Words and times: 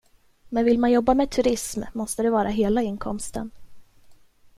Men 0.49 0.65
vill 0.65 0.79
man 0.79 0.91
jobba 0.91 1.13
med 1.13 1.29
turism 1.31 1.81
måste 1.93 2.23
det 2.23 2.29
vara 2.29 2.49
hela 2.49 2.81
inkomsten. 2.81 3.51